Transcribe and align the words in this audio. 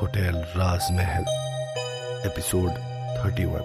Hotel, 0.00 0.44
राजमहल। 0.56 1.22
Episode 2.26 2.70
31 3.26 3.62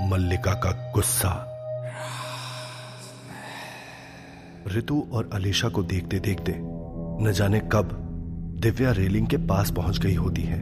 मल्लिका 0.00 0.52
का 0.54 0.92
गुस्सा। 0.94 1.52
ऋतु 4.68 5.06
और 5.12 5.30
अलीशा 5.32 5.68
को 5.68 5.82
देखते 5.82 6.18
देखते 6.18 6.54
न 7.24 7.32
जाने 7.36 7.60
कब 7.60 7.88
दिव्या 8.60 8.90
रेलिंग 8.92 9.26
के 9.26 9.36
पास 9.36 9.70
पहुँच 9.70 9.98
गई 9.98 10.14
होती 10.14 10.42
है। 10.42 10.60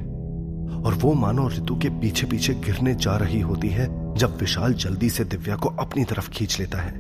और 0.83 0.95
वो 0.95 1.13
मानो 1.13 1.49
ऋतु 1.49 1.77
के 1.77 1.89
पीछे 1.89 2.27
पीछे 2.27 2.55
गिरने 2.55 2.95
जा 2.95 3.17
रही 3.17 3.41
होती 3.41 3.69
है, 3.69 4.15
जब 4.15 4.37
विशाल 4.37 4.75
जल्दी 4.75 5.11
से 5.11 5.25
दिव्या 5.25 5.57
को 5.57 5.69
अपनी 5.69 6.05
तरफ़ 6.05 6.31
खींच 6.31 6.61
लेता 6.61 6.79
है। 6.79 6.93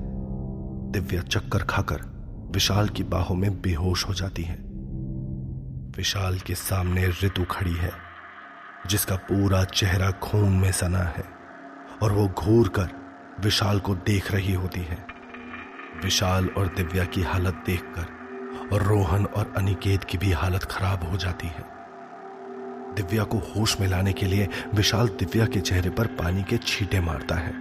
दिव्या 0.92 1.22
चक्कर 1.22 1.58
खाकर 1.58 2.00
विशाल 2.54 2.88
की 2.88 3.02
बाहों 3.02 3.36
में 3.36 3.62
बेहोश 3.62 4.08
हो 4.08 4.14
जाती 4.14 4.42
है। 4.42 4.63
विशाल 5.96 6.38
के 6.38 6.54
सामने 6.54 7.08
ऋतु 7.08 7.44
खड़ी 7.44 7.74
है, 7.74 7.92
जिसका 8.86 9.16
पूरा 9.16 9.64
चेहरा 9.64 10.10
खून 10.10 10.52
में 10.52 10.72
सना 10.72 10.98
है, 10.98 11.24
और 12.02 12.12
वो 12.12 12.28
घूर 12.28 12.68
कर 12.68 12.88
विशाल 13.40 13.80
को 13.80 13.94
देख 13.94 14.32
रही 14.32 14.52
होती 14.52 14.80
है। 14.80 15.06
विशाल 16.02 16.48
और 16.48 16.66
दिव्या 16.66 17.04
की 17.04 17.22
हालत 17.22 17.62
देखकर 17.66 18.02
और 18.72 18.82
रोहन 18.82 19.26
और 19.26 19.52
अनिकेत 19.56 20.04
की 20.04 20.18
भी 20.18 20.32
हालत 20.32 20.64
खराब 20.64 21.04
हो 21.04 21.16
जाती 21.16 21.46
है। 21.46 21.64
दिव्या 22.94 23.24
को 23.24 23.38
होश 23.38 23.80
में 23.80 23.88
लाने 23.88 24.12
के 24.12 24.26
लिए 24.26 24.48
विशाल 24.74 25.08
दिव्या 25.08 25.46
के 25.46 25.60
चेहरे 25.60 25.90
पर 25.90 26.06
पानी 26.06 26.42
के 26.42 26.56
छींटे 26.56 27.00
मारता 27.00 27.34
है। 27.34 27.54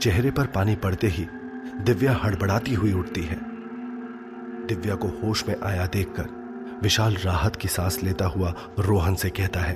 चेहरे 0.00 0.30
पर 0.30 0.46
पानी 0.46 0.76
पड़ते 0.76 1.06
ही 1.06 1.26
दिव्या 1.80 2.20
हड़बड़ाती 2.22 2.74
हुई 2.74 2.92
उठती 2.92 3.22
है। 3.22 3.38
दिव्या 4.66 4.94
को 4.94 5.08
होश 5.08 5.48
में 5.48 5.54
आया 5.62 5.86
देखकर 5.86 6.43
विशाल 6.82 7.14
राहत 7.14 7.56
की 7.56 7.68
सांस 7.68 8.02
लेता 8.02 8.26
हुआ 8.26 8.54
रोहन 8.78 9.14
से 9.14 9.30
कहता 9.30 9.60
है, 9.60 9.74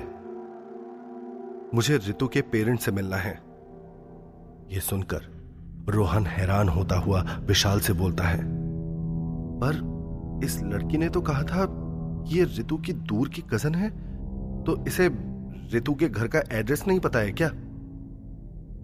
मुझे 1.74 1.96
ऋतु 2.08 2.26
के 2.28 2.40
पेरेंट्स 2.42 2.84
से 2.84 2.92
मिलना 2.92 3.16
है। 3.16 3.32
यह 4.72 4.80
सुनकर 4.80 5.22
रोहन 5.88 6.26
हैरान 6.26 6.68
होता 6.68 6.96
हुआ 6.96 7.22
विशाल 7.40 7.80
से 7.80 7.92
बोलता 7.92 8.24
है, 8.24 8.42
पर 9.62 10.42
इस 10.44 10.60
लड़की 10.62 10.98
ने 10.98 11.08
तो 11.08 11.20
कहा 11.20 11.42
था 11.42 11.62
ये 12.28 12.44
ऋतु 12.58 12.76
की 12.76 12.92
दूर 12.92 13.28
की 13.28 13.42
कज़न 13.52 13.74
है 13.74 13.90
तो 14.64 14.84
इसे 14.86 15.08
ऋतु 15.74 15.94
के 15.94 16.08
घर 16.08 16.28
का 16.28 16.42
एड्रेस 16.52 16.86
नहीं 16.86 17.00
पता 17.00 17.18
है 17.18 17.32
क्या? 17.32 17.50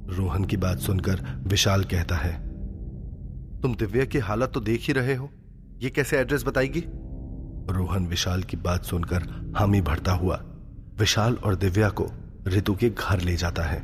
रोहन 0.08 0.44
की 0.44 0.56
बात 0.56 0.78
सुनकर 0.78 1.24
विशाल 1.46 1.84
कहता 1.84 2.16
है, 2.16 2.32
तुम 3.60 3.74
दिव्या 3.74 4.04
की 4.04 4.18
हालत 4.18 4.50
तो 4.54 4.60
देख 4.60 4.86
ही 4.86 4.92
रहे 4.92 5.14
हो, 5.14 5.30
ये 5.82 5.90
कैसे 5.90 6.18
एड्रेस 6.18 6.44
बताएगी? 6.46 6.84
रोहन 7.70 8.06
विशाल 8.06 8.42
की 8.42 8.56
बात 8.56 8.84
सुनकर 8.84 9.22
हामी 9.56 9.80
भरता 9.80 10.12
हुआ। 10.12 10.42
विशाल 10.98 11.34
और 11.34 11.54
दिव्या 11.54 11.88
को 11.90 12.10
ऋतु 12.48 12.74
के 12.74 12.90
घर 12.90 13.20
ले 13.20 13.36
जाता 13.36 13.62
है। 13.62 13.80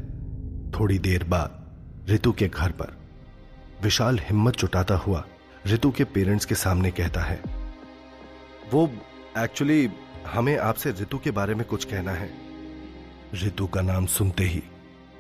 थोड़ी 0.70 0.98
देर 0.98 1.24
बाद 1.24 2.08
ऋतु 2.10 2.32
के 2.32 2.48
घर 2.48 2.70
पर 2.70 2.96
विशाल 3.82 4.18
हिम्मत 4.18 4.56
जुटाता 4.56 4.96
हुआ 4.96 5.24
ऋतु 5.66 5.90
के 5.90 6.04
पेरेंट्स 6.04 6.44
के 6.44 6.54
सामने 6.54 6.90
कहता 6.90 7.20
है, 7.20 7.40
वो 8.72 8.90
एक्चुअली 9.38 9.88
हमें 10.32 10.56
आपसे 10.58 10.90
ऋतु 10.90 11.18
के 11.18 11.30
बारे 11.30 11.54
में 11.54 11.66
कुछ 11.66 11.84
कहना 11.84 12.12
है। 12.12 12.30
ऋतु 13.44 13.66
का 13.66 13.80
नाम 13.80 14.06
सुनते 14.06 14.44
ही 14.44 14.62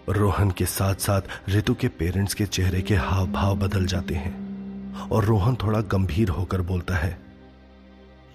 रोहन 0.08 0.50
के 0.50 0.66
साथ 0.66 0.94
साथ 0.94 1.50
ऋतु 1.50 1.74
के 1.74 1.88
पेरेंट्स 1.88 2.34
के 2.34 2.46
चेहरे 2.46 2.82
के 2.82 2.94
हाव 2.94 3.26
भाव 3.26 3.56
बदल 3.56 3.86
जाते 3.86 4.14
हैं 4.14 5.08
और 5.08 5.24
रोहन 5.24 5.56
थोड़ा 5.56 5.80
गंभीर 5.80 6.28
होकर 6.28 6.60
बोलता 6.60 6.96
है 6.96 7.29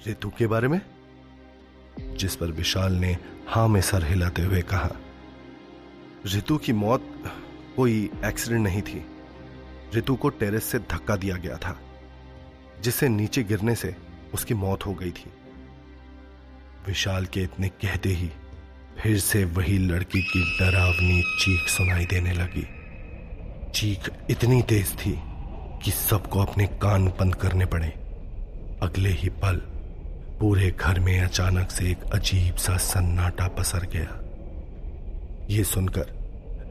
ऋतु 0.07 0.29
के 0.29 0.47
बारे 0.47 0.67
में? 0.67 0.81
जिस 2.17 2.35
पर 2.35 2.45
विशाल 2.45 2.93
ने 2.93 3.17
हाँ 3.47 3.67
में 3.67 3.81
सर 3.81 4.03
हिलाते 4.03 4.41
हुए 4.41 4.61
कहा 4.61 4.91
ऋतु 6.35 6.57
की 6.57 6.73
मौत 6.73 7.01
कोई 7.75 8.09
एक्सीडेंट 8.25 8.61
नहीं 8.61 8.81
थी। 8.81 9.05
ऋतु 9.95 10.15
को 10.15 10.29
टेरेस 10.29 10.63
से 10.63 10.79
धक्का 10.79 11.15
दिया 11.15 11.35
गया 11.35 11.57
था, 11.57 11.79
जिससे 12.83 13.09
नीचे 13.09 13.43
गिरने 13.43 13.75
से 13.75 13.95
उसकी 14.33 14.53
मौत 14.53 14.85
हो 14.85 14.93
गई 14.93 15.11
थी। 15.11 15.31
विशाल 16.87 17.25
के 17.25 17.41
इतने 17.41 17.69
कहते 17.69 18.09
ही 18.09 18.29
फिर 18.99 19.19
से 19.19 19.43
वही 19.45 19.77
लड़की 19.77 20.21
की 20.21 20.57
डरावनी 20.59 21.21
चीख 21.21 21.69
सुनाई 21.69 22.05
देने 22.05 22.33
लगी। 22.33 22.67
चीख 23.71 24.09
इतनी 24.29 24.61
तेज 24.61 24.95
थी 24.95 25.19
कि 25.83 25.91
सबको 25.91 26.39
अपने 26.39 26.67
कान 26.67 27.07
बंद 27.07 27.35
करने 27.35 27.65
पड़े। 27.65 27.87
अगले 28.81 29.09
ही 29.09 29.29
पल 29.29 29.61
पूरे 30.39 30.69
घर 30.71 30.99
में 30.99 31.19
अचानक 31.21 31.71
से 31.71 31.89
एक 31.91 32.03
अजीब 32.13 32.55
सा 32.57 32.75
सन्नाटा 32.77 33.47
पसर 33.57 33.85
गया। 33.93 34.19
ये 35.49 35.63
सुनकर 35.63 36.13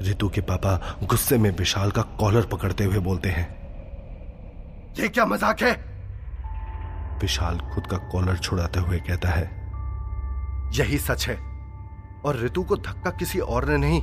रितु 0.03 0.29
के 0.29 0.41
पापा 0.41 0.75
गुस्से 1.03 1.39
में 1.39 1.51
विशाल 1.51 1.91
का 1.91 2.03
कॉलर 2.21 2.47
पकड़ते 2.47 2.85
हुए 2.85 2.99
बोलते 3.01 3.29
हैं, 3.29 3.47
ये 4.99 5.09
क्या 5.09 5.27
मज़ाक 5.27 5.63
है? 5.63 5.73
विशाल 7.21 7.59
खुद 7.75 7.87
का 7.87 7.97
कॉलर 8.13 8.39
छुड़ाते 8.39 8.81
हुए 8.81 8.99
कहता 8.99 9.29
है, 9.29 9.45
यही 10.75 10.99
सच 10.99 11.27
है। 11.29 11.37
और 12.25 12.41
ऋतु 12.45 12.63
को 12.63 12.77
धक्का 12.77 13.11
किसी 13.11 13.39
और 13.39 13.69
ने 13.69 13.77
नहीं, 13.79 14.01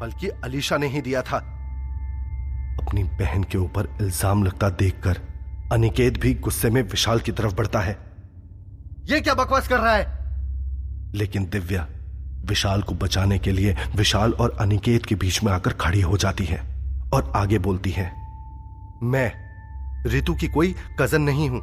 बल्कि 0.00 0.28
अलीशा 0.44 0.76
ने 0.76 0.86
ही 0.86 1.00
दिया 1.02 1.22
था। 1.22 1.36
अपनी 2.80 3.04
बहन 3.18 3.42
के 3.42 3.58
ऊपर 3.58 3.88
इल्ज़ाम 4.00 4.44
लगता 4.44 4.68
देखकर 4.70 5.20
अनिकेत 5.72 6.20
भी 6.20 6.34
गुस्से 6.36 6.70
में 6.70 6.82
विशाल 6.82 7.20
की 7.20 7.32
तरफ़ 7.32 7.54
बढ़ता 7.54 7.80
है। 7.80 7.96
ये 9.04 9.20
क्या 9.20 9.34
बकवास 9.34 9.68
कर 9.68 9.78
रहा 9.78 9.94
है? 9.94 10.04
लेकिन 11.14 11.44
दिव्या, 11.44 11.86
विशाल 12.44 12.82
को 12.82 12.94
बचाने 12.94 13.38
के 13.38 13.52
लिए 13.52 13.76
विशाल 13.96 14.32
और 14.32 14.56
अनिकेत 14.60 15.06
के 15.06 15.14
बीच 15.14 15.42
में 15.42 15.52
आकर 15.52 15.72
खड़ी 15.72 16.00
हो 16.00 16.16
जाती 16.16 16.44
है 16.44 16.58
और 17.14 17.32
आगे 17.36 17.58
बोलती 17.58 17.90
है, 17.90 18.12
मैं 19.02 19.32
ऋतु 20.06 20.34
की 20.34 20.48
कोई 20.48 20.74
कज़न 21.00 21.22
नहीं 21.22 21.48
हूँ। 21.50 21.62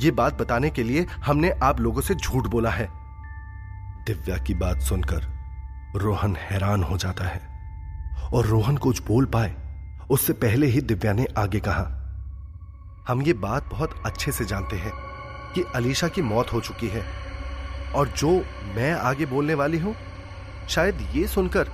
यह 0.00 0.12
बात 0.12 0.40
बताने 0.42 0.70
के 0.70 0.82
लिए 0.82 1.06
हमने 1.26 1.50
आप 1.62 1.80
लोगों 1.80 2.00
से 2.00 2.14
झूठ 2.14 2.46
बोला 2.46 2.70
है। 2.70 2.88
दिव्या 4.06 4.36
की 4.36 4.54
बात 4.54 4.80
सुनकर 4.80 5.26
रोहन 5.96 6.36
हैरान 6.40 6.82
हो 6.82 6.96
जाता 6.98 7.24
है 7.24 7.40
और 8.32 8.46
रोहन 8.46 8.76
कुछ 8.76 9.02
बोल 9.02 9.26
पाए। 9.26 9.54
उससे 10.10 10.32
पहले 10.32 10.66
ही 10.66 10.80
दिव्या 10.80 11.12
ने 11.12 11.26
आगे 11.38 11.60
कहा, 11.60 11.84
हम 13.08 13.22
ये 13.22 13.32
बात 13.32 13.68
बहुत 13.70 14.02
अच्छे 14.06 14.32
से 14.32 14.44
जानते 14.44 14.76
हैं। 14.76 15.07
कि 15.54 15.64
अलीशा 15.74 16.08
की 16.08 16.22
मौत 16.22 16.52
हो 16.52 16.60
चुकी 16.60 16.88
है। 16.88 17.04
और 17.94 18.08
जो 18.08 18.30
मैं 18.76 18.92
आगे 18.92 19.26
बोलने 19.26 19.54
वाली 19.54 19.78
हूँ, 19.78 19.96
शायद 20.68 21.08
ये 21.14 21.26
सुनकर 21.26 21.68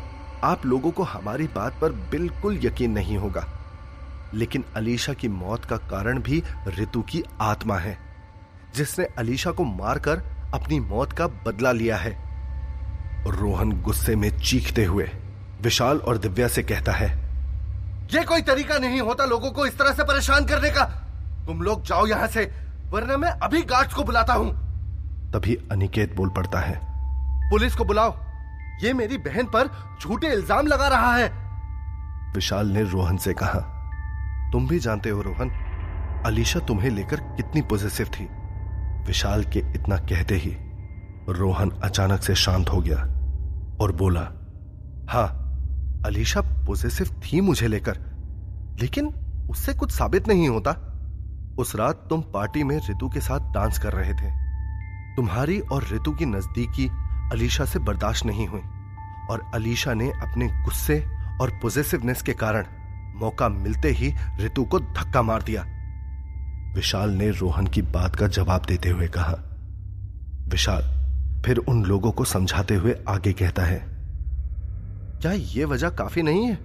आप 0.45 0.67
लोगों 0.67 0.91
को 0.91 1.03
हमारी 1.03 1.47
बात 1.47 1.79
पर 1.81 1.93
बिल्कुल 1.93 2.59
यकीन 2.62 2.91
नहीं 2.91 3.17
होगा। 3.17 3.47
लेकिन 4.35 4.65
अलीशा 4.77 5.12
की 5.12 5.29
मौत 5.29 5.65
का 5.65 5.77
कारण 5.77 6.19
भी 6.19 6.43
ऋतु 6.69 7.03
की 7.03 7.23
आत्मा 7.41 7.79
है, 7.79 7.99
जिसने 8.75 9.05
अलीशा 9.19 9.51
को 9.51 9.65
मारकर 9.65 10.23
अपनी 10.55 10.81
मौत 10.81 11.12
का 11.12 11.27
बदला 11.27 11.73
लिया 11.73 11.97
है। 11.97 12.12
रोहन 13.27 13.73
गुस्से 13.83 14.17
में 14.17 14.41
चीखते 14.41 14.85
हुए 14.85 15.11
विशाल 15.61 15.99
और 15.99 16.19
दिव्या 16.19 16.49
से 16.49 16.62
कहता 16.62 16.93
है 16.93 17.09
यह 18.15 18.25
कोई 18.25 18.43
तरीका 18.43 18.79
नहीं 18.79 19.01
होता 19.01 19.25
लोगों 19.25 19.51
को 19.51 19.67
इस 19.67 19.79
तरह 19.79 19.93
से 19.93 20.05
परेशान 20.05 20.47
करने 20.47 20.71
का। 20.71 20.85
तुम 21.47 21.62
लोग 21.62 21.85
जाओ 21.85 22.06
यहाँ 22.06 22.27
से। 22.27 22.64
वरना 22.94 23.16
मैं 23.16 23.31
अभी 23.43 23.62
गार्ड्स 23.62 23.94
को 23.94 24.03
बुलाता 24.05 24.34
हूँ। 24.34 24.50
तभी 25.32 25.55
अनिकेत 25.72 26.15
बोल 26.16 26.28
पड़ता 26.28 26.59
है। 26.60 26.75
पुलिस 27.50 27.75
को 27.75 27.84
बुलाओ। 27.84 28.15
ये 28.82 28.93
मेरी 28.93 29.19
बहन 29.19 29.47
पर 29.47 29.69
झूठे 30.00 30.32
इल्ज़ाम 30.32 30.66
लगा 30.66 30.88
रहा 30.88 31.15
है। 31.16 31.28
विशाल 32.34 32.69
ने 32.69 32.82
रोहन 32.82 33.16
से 33.16 33.34
कहा 33.34 33.60
तुम 34.53 34.69
भी 34.69 34.78
जानते 34.78 35.10
हो 35.10 35.22
रोहन 35.22 35.50
अलीशा 36.27 36.60
तुम्हें 36.60 36.91
लेकर 36.91 37.21
कितनी 37.37 37.62
पॉजिटिव 37.62 38.06
थी। 38.15 38.28
विशाल 39.06 39.44
के 39.44 39.59
इतना 39.75 39.97
कहते 40.06 40.34
ही 40.37 40.56
रोहन 41.35 41.70
अचानक 41.85 42.23
से 42.23 42.35
शांत 42.37 42.70
हो 42.70 42.81
गया 42.81 42.99
और 43.81 43.93
बोला 43.97 44.26
हाँ 45.11 45.29
अलीशा 46.06 46.40
पॉजिटिव 46.67 47.20
थी 47.23 47.40
मुझे 47.40 47.69
लेकर 47.69 47.99
लेकिन 48.81 49.14
उससे 49.50 49.75
कुछ 49.75 49.93
साबित 49.93 50.29
नहीं 50.29 50.49
होता। 50.49 50.81
उस 51.59 51.75
रात 51.77 52.06
तुम 52.11 52.23
पार्टी 52.33 52.62
में 52.65 52.77
ऋतु 52.91 53.09
के 53.09 53.21
साथ 53.21 53.53
डांस 53.53 53.79
कर 53.79 53.93
रहे 53.93 54.15
थे। 54.15 54.31
तुम्हारी 55.17 55.59
और 55.61 55.85
ऋतु 55.93 56.12
की 56.12 56.27
नजदीकी 56.27 56.89
अलीशा 57.33 57.65
से 57.65 57.79
बर्दाश्त 57.79 58.27
नहीं 58.27 58.47
हुई, 58.49 58.61
और 59.31 59.43
अलीशा 59.55 59.95
ने 59.95 60.11
अपने 60.12 60.49
गुस्से 60.65 60.99
और 61.41 61.51
पॉजिटिवनेस 61.62 62.23
के 62.23 62.33
कारण 62.33 62.67
मौका 63.17 63.49
मिलते 63.49 63.91
ही 63.91 64.12
ऋतु 64.41 64.65
को 64.65 64.81
धक्का 64.81 65.23
मार 65.23 65.43
दिया। 65.43 65.65
विशाल 66.75 67.11
ने 67.11 67.31
रोहन 67.31 67.67
की 67.67 67.83
बात 67.83 68.17
का 68.17 68.27
जवाब 68.29 68.65
देते 68.69 68.89
हुए 68.89 69.09
कहा, 69.09 69.35
विशाल, 70.49 70.93
फिर 71.47 71.59
उन 71.59 71.85
लोगों 71.85 72.12
को 72.12 72.25
समझाते 72.25 72.75
हुए 72.75 72.97
आगे 73.09 73.33
कहता 73.33 73.62
है, 73.62 73.83
क्या 75.23 75.33
यह 75.33 75.67
वजह 75.67 75.91
काफ़ी 75.91 76.23
नहीं 76.23 76.47
है? 76.47 76.59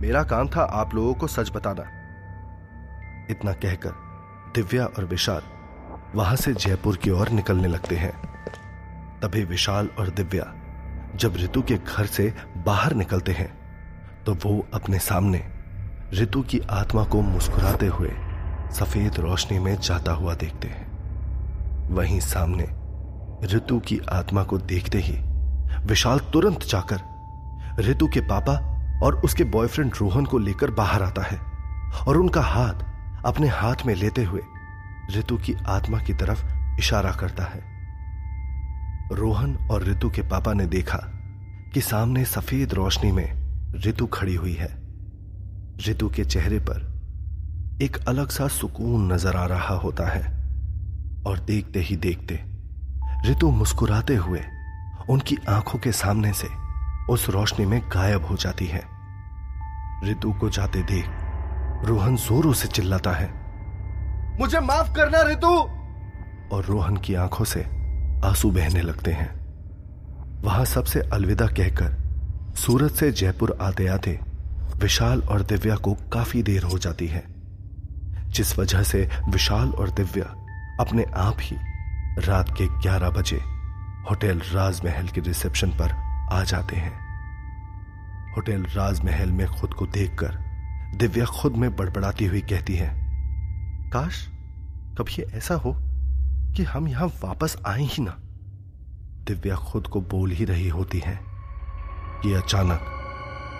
मेरा 0.00 0.22
काम 0.22 0.48
था 0.48 0.62
आप 0.72 0.94
लोगों 0.94 1.14
को 1.14 1.26
सच 1.26 1.50
बताना। 1.54 1.84
इतना 3.30 3.52
कहकर 3.52 3.94
दिव्या 4.54 4.84
और 4.86 5.04
विशाल 5.04 5.42
वहाँ 6.14 6.36
से 6.36 6.52
जयपुर 6.54 6.96
की 6.96 7.10
ओर 7.10 7.28
निकलने 7.28 7.68
लगते 7.68 7.96
हैं। 7.96 8.12
तभी 9.20 9.44
विशाल 9.44 9.88
और 9.98 10.08
दिव्या 10.08 10.52
जब 11.16 11.36
ऋतु 11.36 11.62
के 11.62 11.74
घर 11.76 12.06
से 12.06 12.34
बाहर 12.56 12.94
निकलते 12.94 13.32
हैं 13.32 13.52
तो 14.26 14.34
वो 14.34 14.66
अपने 14.74 14.98
सामने 14.98 15.44
ऋतु 16.14 16.42
की 16.42 16.60
आत्मा 16.70 17.04
को 17.04 17.20
मुस्कुराते 17.20 17.86
हुए 17.86 18.10
सफ़ेद 18.72 19.14
रोशनी 19.14 19.58
में 19.58 19.76
जाता 19.80 20.12
हुआ 20.12 20.34
देखते 20.34 20.68
हैं। 20.68 21.88
वहीं 21.90 22.20
सामने 22.20 22.68
ऋतु 23.54 23.78
की 23.78 24.00
आत्मा 24.12 24.42
को 24.44 24.58
देखते 24.58 24.98
ही 24.98 25.18
विशाल 25.86 26.18
तुरंत 26.32 26.62
जाकर 26.62 27.82
ऋतु 27.82 28.06
के 28.08 28.20
पापा 28.20 28.54
और 29.02 29.20
उसके 29.20 29.44
बॉयफ्रेंड 29.44 29.92
रोहन 30.00 30.24
को 30.24 30.38
लेकर 30.38 30.70
बाहर 30.70 31.02
आता 31.02 31.22
है 31.22 31.38
और 32.06 32.16
उनका 32.16 32.40
हाथ 32.40 32.93
अपने 33.26 33.48
हाथ 33.48 33.86
में 33.86 33.94
लेते 33.94 34.24
हुए 34.24 34.40
ऋतु 35.16 35.36
की 35.36 35.54
आत्मा 35.66 35.98
की 35.98 36.14
तरफ़ 36.14 36.44
इशारा 36.78 37.12
करता 37.12 37.44
है। 37.44 37.60
रोहन 39.12 39.56
और 39.70 39.84
ऋतु 39.84 40.10
के 40.10 40.22
पापा 40.22 40.52
ने 40.52 40.66
देखा 40.66 40.98
कि 41.74 41.80
सामने 41.80 42.24
सफ़ेद 42.24 42.74
रोशनी 42.74 43.12
में 43.12 43.72
ऋतु 43.86 44.06
खड़ी 44.06 44.34
हुई 44.34 44.52
है। 44.52 44.68
ऋतु 45.88 46.08
के 46.08 46.24
चेहरे 46.24 46.58
पर 46.58 46.92
एक 47.82 47.96
अलग 48.08 48.28
सा 48.28 48.48
सुकून 48.48 49.12
नज़र 49.12 49.36
आ 49.36 49.46
रहा 49.46 49.74
होता 49.74 50.08
है 50.08 50.22
और 51.26 51.38
देखते 51.38 51.80
ही 51.80 51.96
देखते 51.96 52.44
ऋतु 53.26 53.50
मुस्कुराते 53.50 54.16
हुए 54.16 54.40
उनकी 55.10 55.36
आँखों 55.48 55.78
के 55.78 55.92
सामने 55.92 56.32
से 56.32 56.48
उस 57.10 57.28
रोशनी 57.28 57.66
में 57.66 57.80
गायब 57.94 58.24
हो 58.24 58.36
जाती 58.36 58.66
है। 58.66 58.82
ऋतु 60.04 60.32
को 60.32 60.50
जाते 60.50 60.82
देख 60.82 61.06
रोहन 61.84 62.16
जोरों 62.16 62.52
से 62.52 62.68
चिल्लाता 62.68 63.12
है। 63.12 63.32
मुझे 64.40 64.60
माफ़ 64.60 64.94
करना 64.94 65.22
ऋतु 65.22 65.56
और 66.56 66.64
रोहन 66.64 66.96
की 66.96 67.14
आँखों 67.14 67.44
से 67.44 67.62
आँसू 68.24 68.50
बहने 68.50 68.82
लगते 68.82 69.12
हैं। 69.12 69.32
वहाँ 70.42 70.64
सबसे 70.64 71.00
अलविदा 71.00 71.46
कहकर 71.46 71.96
सूरत 72.56 72.92
से 72.92 73.10
जयपुर 73.12 73.58
आते 73.60 73.86
आते 73.86 74.20
विशाल 74.76 75.22
और 75.22 75.42
दिव्या 75.42 75.76
को 75.76 75.94
काफ़ी 75.94 76.42
देर 76.42 76.62
हो 76.62 76.78
जाती 76.78 77.06
है 77.06 77.24
जिस 78.28 78.58
वजह 78.58 78.82
से 78.82 79.10
विशाल 79.28 79.70
और 79.70 79.90
दिव्या 79.90 80.24
अपने 80.80 81.04
आप 81.16 81.36
ही 81.40 81.56
रात 82.18 82.54
के 82.60 82.66
11 82.80 83.10
बजे 83.10 83.36
होटल 84.10 84.42
राजमहल 84.52 85.08
के 85.08 85.20
रिसेप्शन 85.20 85.70
पर 85.70 85.92
आ 86.32 86.44
जाते 86.44 86.76
हैं। 86.76 86.92
होटल 88.36 88.62
राजमहल 88.62 89.30
में 89.30 89.46
खुद 89.48 89.74
को 89.74 89.86
देखकर 89.86 90.43
दिव्या 90.92 91.24
खुद 91.24 91.52
में 91.52 91.76
बड़बड़ाती 91.76 92.24
हुई 92.24 92.40
कहती 92.40 92.74
है, 92.74 92.94
काश 93.90 94.28
कभी 94.98 95.22
ऐसा 95.22 95.54
हो 95.54 95.76
कि 96.56 96.62
हम 96.62 96.88
यहाँ 96.88 97.06
वापस 97.06 97.56
आए 97.66 97.82
ही 97.82 98.02
ना। 98.02 98.16
दिव्या 99.24 99.56
खुद 99.56 99.86
को 99.86 100.00
बोल 100.00 100.30
ही 100.30 100.44
रही 100.44 100.68
होती 100.68 100.98
है। 100.98 101.34
कि 102.22 102.32
अचानक 102.32 102.80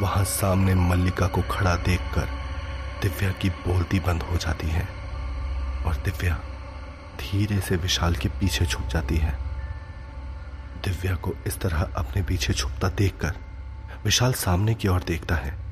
वहाँ 0.02 0.24
सामने 0.24 0.74
मल्लिका 0.74 1.26
को 1.26 1.42
खड़ा 1.42 1.76
देखकर 1.76 2.28
दिव्या 3.02 3.30
की 3.30 3.50
बोलती 3.50 4.00
बंद 4.00 4.22
हो 4.22 4.36
जाती 4.36 4.66
है 4.66 4.88
और 5.86 5.94
दिव्या 5.94 6.34
धीरे 7.20 7.60
से 7.60 7.76
विशाल 7.76 8.14
के 8.14 8.28
पीछे 8.28 8.66
छुप 8.66 8.86
जाती 8.86 9.16
है। 9.16 9.38
दिव्या 10.84 11.14
को 11.14 11.34
इस 11.46 11.60
तरह 11.60 11.90
अपने 11.96 12.22
पीछे 12.22 12.52
छुपता 12.52 12.88
देखकर 12.88 13.34
विशाल 14.04 14.32
सामने 14.32 14.74
की 14.74 14.88
ओर 14.88 15.02
देखता 15.02 15.34
है। 15.34 15.63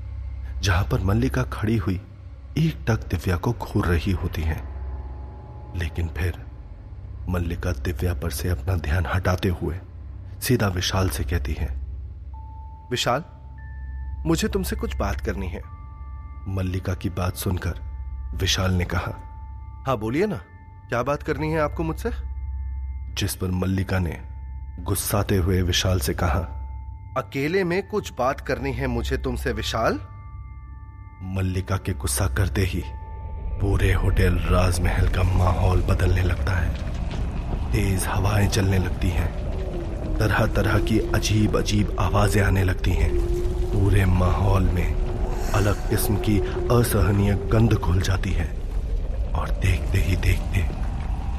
जहाँ 0.62 0.84
पर 0.84 1.00
मल्लिका 1.00 1.42
खड़ी 1.42 1.76
हुई 1.76 1.94
एक 2.58 2.84
टक 2.88 3.06
दिव्या 3.08 3.36
को 3.36 3.52
घूर 3.52 3.86
रही 3.86 4.12
होती 4.12 4.42
है। 4.42 4.56
लेकिन 5.76 6.08
फिर 6.08 6.44
मल्लिका 7.28 7.72
दिव्या 7.72 8.14
पर 8.14 8.30
से 8.30 8.48
अपना 8.48 8.76
ध्यान 8.76 9.06
हटाते 9.06 9.48
हुए 9.48 9.78
सीधा 10.42 10.68
विशाल 10.68 11.08
से 11.08 11.24
कहती 11.24 11.52
है, 11.52 11.66
विशाल, 12.90 13.24
मुझे 14.26 14.48
तुमसे 14.48 14.76
कुछ 14.76 14.96
बात 14.96 15.20
करनी 15.20 15.48
है। 15.48 15.62
मल्लिका 16.48 16.94
की 16.94 17.10
बात 17.10 17.36
सुनकर 17.36 17.80
विशाल 18.34 18.72
ने 18.72 18.84
कहा 18.84 19.12
हाँ 19.86 19.96
बोलिए 19.98 20.26
ना, 20.26 20.36
क्या 20.88 21.02
बात 21.02 21.22
करनी 21.22 21.50
है 21.50 21.60
आपको 21.60 21.82
मुझसे? 21.82 22.10
जिस 23.14 23.34
पर 23.36 23.50
मल्लिका 23.50 23.98
ने 23.98 24.20
गुस्साते 24.80 25.36
हुए 25.36 25.62
विशाल 25.62 26.00
से 26.00 26.14
कहा, 26.14 26.40
अकेले 27.18 27.64
में 27.64 27.88
कुछ 27.88 28.12
बात 28.12 28.40
करनी 28.40 28.72
है 28.72 28.86
मुझे 28.86 29.16
तुमसे, 29.16 29.52
विशाल? 29.52 30.00
मल्लिका 31.24 31.76
के 31.76 31.92
गुस्सा 31.92 32.26
करते 32.26 32.60
ही 32.60 32.82
पूरे 33.60 33.92
होटल 33.92 34.34
राजमहल 34.34 35.08
का 35.08 35.22
माहौल 35.22 35.80
बदलने 35.80 36.22
लगता 36.22 36.52
है। 36.52 36.74
तेज 37.72 38.04
हवाएँ 38.06 38.48
चलने 38.48 38.78
लगती 38.78 39.08
हैं। 39.08 39.28
तरह 40.18 40.46
तरह 40.46 40.78
की 40.78 40.98
अजीब 40.98 41.56
अजीब 41.56 41.96
आवाज़ें 42.00 42.42
आने 42.42 42.64
लगती 42.64 42.90
हैं। 42.90 43.10
पूरे 43.72 44.04
माहौल 44.04 44.62
में 44.62 44.94
अलग 45.54 45.90
किस्म 45.90 46.16
की 46.16 46.38
असहनीय 46.70 47.34
गंध 47.34 47.74
खुल 47.74 48.00
जाती 48.00 48.30
है। 48.30 48.48
और 49.34 49.50
देखते 49.50 49.98
ही 49.98 50.16
देखते 50.16 50.66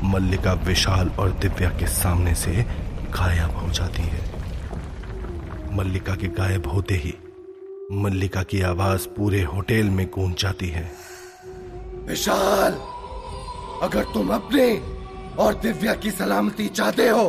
मल्लिका 0.08 0.54
विशाल 0.54 1.10
और 1.10 1.32
दिव्या 1.32 1.70
के 1.70 1.88
सामने 1.88 2.36
से 2.36 2.52
गायब 3.10 3.58
हो 3.58 3.70
जाती 3.70 4.04
है। 4.04 4.22
मल्लिका 5.76 6.16
के 6.16 6.28
गायब 6.28 6.68
होते 6.68 6.96
ही 6.96 7.14
मल्लिका 7.94 8.42
की 8.44 8.62
आवाज़ 8.64 9.08
पूरे 9.08 9.42
होटल 9.44 9.90
में 9.90 10.06
गूंज 10.08 10.36
जाती 10.40 10.68
है। 10.68 10.84
विशाल 12.08 12.74
अगर 13.84 14.04
तुम 14.14 14.34
अपने 14.34 14.66
और 15.40 15.54
दिव्या 15.62 15.94
की 15.96 16.12
सलामती 16.12 16.68
चाहते 16.70 17.08
हो 17.10 17.28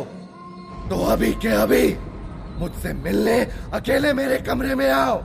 तो 0.89 0.95
अभी 1.11 1.31
के 1.41 1.47
अभी 1.57 1.87
मुझसे 2.59 2.93
मिलने 2.95 3.39
अकेले 3.73 4.13
मेरे 4.13 4.37
कमरे 4.41 4.75
में 4.75 4.89
आओ 4.91 5.17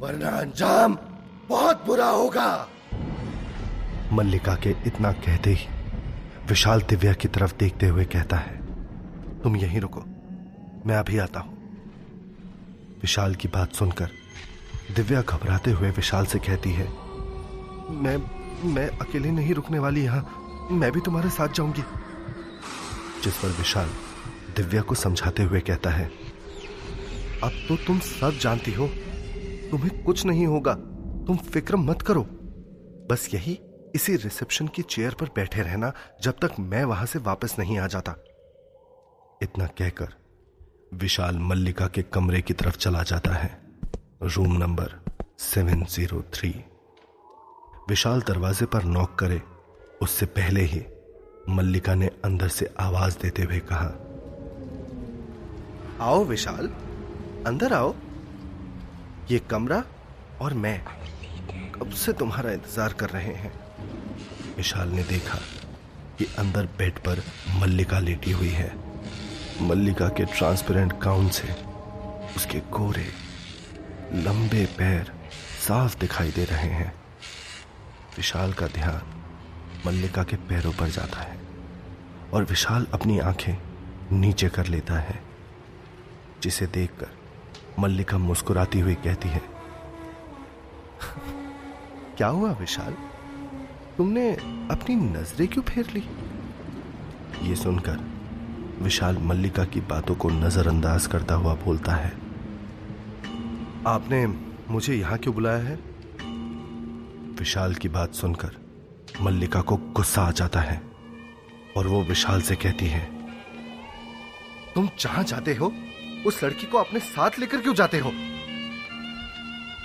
वरना 0.00 0.30
अंजाम 0.40 0.98
बहुत 1.48 1.84
बुरा 1.86 2.08
होगा। 2.08 2.68
मल्लिका 4.12 4.54
के 4.54 4.70
इतना 4.86 5.12
कहते 5.14 5.50
ही 5.50 5.66
विशाल 6.48 6.82
दिव्या 6.88 7.12
की 7.12 7.28
तरफ़ 7.28 7.54
देखते 7.58 7.86
हुए 7.86 8.04
कहता 8.06 8.36
है 8.36 8.56
तुम 9.42 9.56
यहीं 9.56 9.80
रुको 9.80 10.04
मैं 10.86 10.96
अभी 10.96 11.18
आता 11.18 11.40
हूँ। 11.40 11.56
विशाल 13.02 13.34
की 13.34 13.48
बात 13.48 13.72
सुनकर 13.72 14.10
दिव्या 14.96 15.20
घबराते 15.22 15.70
हुए 15.70 15.90
विशाल 15.90 16.26
से 16.26 16.38
कहती 16.38 16.70
है, 16.72 16.86
मैं 17.94 18.16
मैं 18.64 18.88
अकेले 18.98 19.30
नहीं 19.30 19.54
रुकने 19.54 19.78
वाली 19.78 20.04
यहाँ। 20.04 20.68
मैं 20.72 20.90
भी 20.92 21.00
तुम्हारे 21.00 21.30
साथ 21.30 21.48
जाऊँगी. 21.48 21.82
जिस 23.24 23.36
पर 23.36 23.48
विशाल 23.48 23.88
दिव्या 24.56 24.82
को 24.82 24.94
समझाते 24.94 25.42
हुए 25.42 25.60
कहता 25.60 25.90
है, 25.90 26.06
अब 27.44 27.52
तो 27.68 27.76
तुम 27.76 27.98
सब 27.98 28.38
जानती 28.40 28.72
हो। 28.72 28.86
तुम्हें 29.70 30.02
कुछ 30.04 30.24
नहीं 30.26 30.46
होगा। 30.46 30.74
तुम 31.26 31.36
फ़िक्र 31.36 31.76
मत 31.76 32.02
करो। 32.02 32.22
बस 33.10 33.28
यही 33.34 33.58
इसी 33.94 34.16
रिसेप्शन 34.16 34.66
की 34.66 34.82
चेयर 34.82 35.14
पर 35.14 35.26
बैठे 35.26 35.62
रहना 35.62 35.92
जब 36.22 36.38
तक 36.42 36.58
मैं 36.60 36.84
वहाँ 36.84 37.06
से 37.06 37.18
वापस 37.18 37.56
नहीं 37.58 37.78
आ 37.78 37.86
जाता. 37.86 38.14
इतना 39.42 39.66
कहकर 39.78 40.14
विशाल 40.94 41.38
मल्लिका 41.38 41.86
के 41.86 42.02
कमरे 42.02 42.40
की 42.40 42.54
तरफ़ 42.54 42.76
चला 42.76 43.02
जाता 43.02 43.34
है। 43.34 43.67
Room 44.20 44.52
number 44.52 44.92
seven 45.38 45.84
zero 45.84 46.20
three. 46.34 46.48
विशाल 47.88 48.20
दरवाजे 48.20 48.66
पर 48.66 48.84
नॉक 48.84 49.14
करे, 49.18 49.40
उससे 50.02 50.26
पहले 50.28 50.60
ही 50.62 50.80
मल्लिका 51.48 51.94
ने 51.94 52.06
अंदर 52.24 52.48
से 52.48 52.68
आवाज़ 52.80 53.18
देते 53.18 53.42
हुए 53.42 53.58
कहा, 53.70 53.86
आओ 56.00 56.24
विशाल, 56.24 56.68
अंदर 57.46 57.72
आओ। 57.72 57.94
ये 59.30 59.38
कमरा 59.50 59.82
और 60.40 60.54
मैं 60.54 60.80
कब 61.74 61.90
से 61.96 62.12
तुम्हारा 62.14 62.52
इंतज़ार 62.52 62.92
कर 62.92 63.10
रहे 63.10 63.34
हैं? 63.34 63.52
विशाल 64.56 64.88
ने 64.88 65.02
देखा 65.04 65.38
कि 66.18 66.26
अंदर 66.38 66.66
बेड 66.78 66.98
पर 66.98 67.22
मल्लिका 67.60 67.98
लेटी 68.00 68.32
हुई 68.32 68.52
है। 68.52 68.72
मल्लिका 69.62 70.08
के 70.08 70.24
ट्रांसपेरेंट 70.26 70.98
गाउन 71.00 71.28
से 71.30 71.54
उसके 72.36 72.60
गोरे 72.72 73.06
लंबे 74.14 74.64
पैर 74.78 75.10
साफ़ 75.60 75.98
दिखाई 75.98 76.30
दे 76.30 76.44
रहे 76.44 76.68
हैं। 76.68 76.92
विशाल 78.16 78.52
का 78.52 78.66
ध्यान 78.66 79.00
मल्लिका 79.86 80.22
के 80.22 80.36
पैरों 80.48 80.72
पर 80.72 80.88
जाता 80.88 81.20
है 81.20 81.36
और 82.32 82.44
विशाल 82.44 82.86
अपनी 82.92 83.18
आँखें 83.18 83.56
नीचे 84.12 84.48
कर 84.48 84.66
लेता 84.66 84.98
है, 84.98 85.18
जिसे 86.42 86.66
देखकर 86.66 87.08
मल्लिका 87.78 88.18
मुस्कुराती 88.18 88.80
हुई 88.80 88.94
कहती 88.94 89.28
है, 89.28 89.42
क्या 92.16 92.28
हुआ 92.28 92.50
विशाल? 92.50 92.94
तुमने 93.96 94.30
अपनी 94.70 94.96
नज़रें 94.96 95.48
क्यों 95.48 95.64
फेर 95.64 95.90
ली? 95.90 96.04
ये 97.42 97.56
सुनकर 97.56 98.00
विशाल 98.82 99.18
मल्लिका 99.18 99.64
की 99.64 99.80
बातों 99.80 100.14
को 100.14 100.30
नजरअंदाज 100.30 101.06
करता 101.06 101.34
हुआ 101.34 101.54
बोलता 101.54 101.92
है 101.92 102.27
आपने 103.88 104.26
मुझे 104.68 104.94
यहाँ 104.94 105.18
क्यों 105.18 105.34
बुलाया 105.34 105.58
है? 105.58 105.74
विशाल 107.38 107.74
की 107.74 107.88
बात 107.88 108.14
सुनकर 108.14 108.56
मल्लिका 109.22 109.60
को 109.60 109.76
गुस्सा 109.76 110.22
आ 110.22 110.30
जाता 110.30 110.60
है 110.60 110.80
और 111.76 111.86
वो 111.86 112.02
विशाल 112.04 112.42
से 112.42 112.56
कहती 112.56 112.86
है, 112.86 113.04
तुम 114.74 114.88
जहाँ 115.00 115.24
जाते 115.24 115.54
हो, 115.54 115.72
उस 116.26 116.42
लड़की 116.44 116.66
को 116.66 116.78
अपने 116.78 117.00
साथ 117.00 117.38
लेकर 117.38 117.60
क्यों 117.60 117.74
जाते 117.74 117.98
हो? 117.98 118.12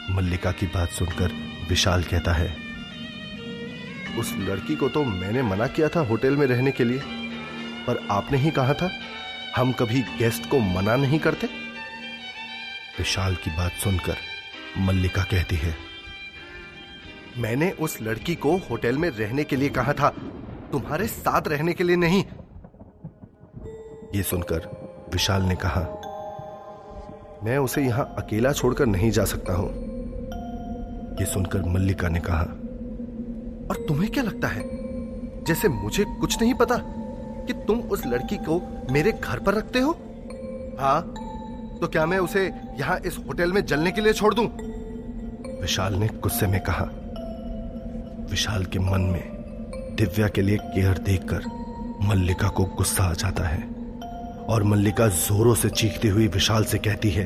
मल्लिका 0.10 0.52
की 0.52 0.66
बात 0.66 0.90
सुनकर 0.90 1.32
विशाल 1.70 2.04
कहता 2.04 2.34
है, 2.34 2.56
उस 4.20 4.34
लड़की 4.40 4.76
को 4.76 4.90
तो 4.90 5.04
मैंने 5.06 5.42
मना 5.42 5.68
किया 5.68 5.90
था 5.90 6.00
होटल 6.00 6.38
में 6.38 6.48
रहने 6.48 6.72
के 6.72 6.84
लिए, 6.84 7.02
पर 7.88 8.08
आपने 8.12 8.38
ही 8.38 8.52
कहा 8.52 8.74
था, 8.74 8.92
हम 9.56 9.72
कभी 9.72 10.02
गेस्ट 10.20 10.50
को 10.50 10.60
मना 10.60 10.96
नहीं 10.96 11.20
करते? 11.20 11.63
विशाल 13.00 13.36
की 13.36 13.50
बात 13.50 13.72
सुनकर 13.74 14.18
मल्लिका 14.78 15.22
कहती 15.24 15.56
है, 15.56 15.76
मैंने 17.38 17.70
उस 17.82 17.98
लड़की 18.02 18.36
को 18.36 18.56
होटल 18.70 18.98
में 18.98 19.10
रहने 19.10 19.44
के 19.44 19.56
लिए 19.56 19.70
कहा 19.70 19.94
था। 19.94 20.10
तुम्हारे 20.72 21.08
साथ 21.08 21.48
रहने 21.48 21.74
के 21.74 21.84
लिए 21.84 21.96
नहीं। 21.96 22.24
ये 24.16 24.24
सुनकर 24.24 24.68
विशाल 25.14 25.44
ने 25.44 25.56
कहा, 25.56 25.82
मैं 27.44 27.58
उसे 27.58 27.82
यहाँ 27.82 28.06
अकेला 28.18 28.52
छोड़कर 28.52 28.86
नहीं 28.86 29.12
जा 29.12 29.26
सकता 29.26 29.54
हूँ। 29.54 29.70
ये 31.20 31.26
सुनकर 31.26 31.66
मल्लिका 31.70 32.10
ने 32.10 32.20
कहा, 32.20 32.44
और 33.70 33.86
तुम्हें 33.88 34.12
क्या 34.12 34.24
लगता 34.24 34.48
है? 34.48 34.64
जैसे 35.44 35.68
मुझे 35.70 36.06
कुछ 36.12 36.42
नहीं 36.42 36.54
पता 36.54 36.78
कि 37.48 37.54
तुम 37.68 37.80
उस 37.88 38.06
लड़की 38.06 38.38
को 38.40 38.62
मेरे 38.92 39.12
घर 39.14 39.40
पर 39.40 39.54
रखते 39.54 39.80
हो? 39.80 39.92
हाँ 40.80 41.14
तो 41.84 41.88
क्या 41.88 42.06
मैं 42.06 42.18
उसे 42.20 42.46
यहाँ 42.80 42.98
इस 43.06 43.18
होटल 43.28 43.52
में 43.52 43.66
जलने 43.66 43.92
के 43.92 44.02
लिए 44.02 44.14
छोड़ 44.14 44.34
दूँ? 44.34 44.46
विशाल 45.62 45.94
ने 45.94 46.08
गुस्से 46.24 46.48
में 46.48 46.60
कहा 46.70 46.84
विशाल 48.30 48.66
के 48.66 48.80
मन 48.80 49.02
में 49.14 49.96
दिव्या 49.98 50.28
के 50.36 50.42
लिए 50.42 50.58
केयर 50.58 50.98
देखकर 51.08 51.46
मल्लिका 52.08 52.48
को 52.58 52.66
गुस्सा 52.78 53.04
आ 53.04 53.14
जाता 53.14 53.48
है 53.48 53.62
और 54.50 54.64
मल्लिका 54.64 55.08
जोरों 55.08 55.56
से 55.56 55.70
चीखती 55.70 56.08
हुई 56.08 56.28
विशाल 56.28 56.64
से 56.66 56.78
कहती 56.88 57.10
है 57.12 57.26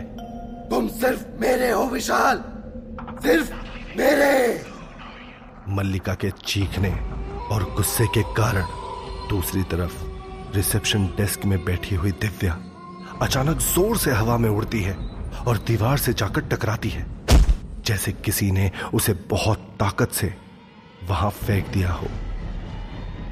तुम 0.69 0.87
सिर्फ़ 0.95 1.25
मेरे 1.41 1.69
हो 1.71 1.83
विशाल 1.89 2.43
सिर्फ़ 3.23 3.51
मेरे 3.97 4.31
मल्लिका 5.77 6.13
के 6.15 6.31
चीखने 6.45 6.91
और 7.55 7.73
गुस्से 7.75 8.07
के 8.17 8.23
कारण 8.33 8.65
दूसरी 9.29 9.63
तरफ़ 9.71 10.03
रिसेप्शन 10.55 11.05
डेस्क 11.17 11.45
में 11.45 11.63
बैठी 11.65 11.95
हुई 11.95 12.11
दिव्या 12.21 12.59
अचानक 13.21 13.59
ज़ोर 13.59 13.97
से 13.97 14.11
हवा 14.11 14.37
में 14.37 14.49
उड़ती 14.49 14.81
है 14.81 14.93
और 15.47 15.57
दीवार 15.67 15.97
से 15.97 16.13
जाकर 16.13 16.41
टकराती 16.47 16.89
है। 16.89 17.05
जैसे 17.85 18.11
किसी 18.11 18.49
ने 18.51 18.71
उसे 18.93 19.13
बहुत 19.29 19.59
ताकत 19.79 20.11
से 20.11 20.33
वहाँ 21.09 21.29
फेंक 21.31 21.67
दिया 21.67 21.91
हो। 21.91 22.07